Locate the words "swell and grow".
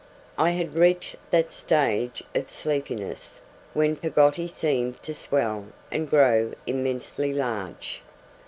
5.13-6.53